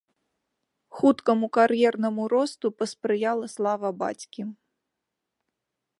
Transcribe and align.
Хуткаму 1.01 1.45
кар'ернаму 1.57 2.21
росту 2.35 2.67
паспрыяла 2.81 3.45
слава 3.55 3.89
бацькі. 4.03 4.41